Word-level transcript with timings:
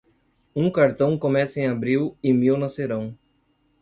Um 0.55 0.71
cartão 0.71 1.15
começa 1.15 1.59
em 1.59 1.67
abril 1.67 2.17
e 2.23 2.33
mil 2.33 2.57
nascerão. 2.57 3.15